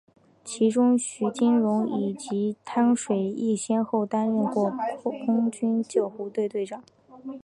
[0.43, 6.83] 其中徐金蓉以及汤水易先后担任过空军救护队队长。